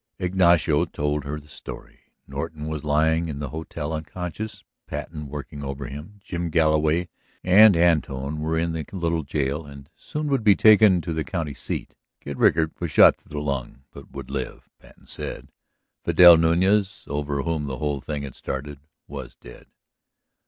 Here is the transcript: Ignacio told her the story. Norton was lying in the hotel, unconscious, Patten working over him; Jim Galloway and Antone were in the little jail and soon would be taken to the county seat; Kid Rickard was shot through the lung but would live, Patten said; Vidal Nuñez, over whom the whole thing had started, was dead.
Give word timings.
Ignacio 0.17 0.85
told 0.85 1.25
her 1.25 1.39
the 1.39 1.47
story. 1.47 2.11
Norton 2.25 2.65
was 2.67 2.83
lying 2.83 3.29
in 3.29 3.37
the 3.37 3.49
hotel, 3.49 3.93
unconscious, 3.93 4.63
Patten 4.87 5.27
working 5.27 5.63
over 5.63 5.85
him; 5.85 6.19
Jim 6.23 6.49
Galloway 6.49 7.07
and 7.43 7.77
Antone 7.77 8.39
were 8.39 8.57
in 8.57 8.71
the 8.71 8.83
little 8.93 9.21
jail 9.21 9.63
and 9.67 9.91
soon 9.95 10.25
would 10.29 10.43
be 10.43 10.55
taken 10.55 11.01
to 11.01 11.13
the 11.13 11.23
county 11.23 11.53
seat; 11.53 11.93
Kid 12.19 12.39
Rickard 12.39 12.71
was 12.79 12.89
shot 12.89 13.17
through 13.17 13.39
the 13.39 13.45
lung 13.45 13.83
but 13.91 14.09
would 14.09 14.31
live, 14.31 14.67
Patten 14.79 15.05
said; 15.05 15.49
Vidal 16.03 16.35
Nuñez, 16.37 17.03
over 17.07 17.43
whom 17.43 17.67
the 17.67 17.77
whole 17.77 18.01
thing 18.01 18.23
had 18.23 18.33
started, 18.35 18.79
was 19.07 19.35
dead. 19.35 19.67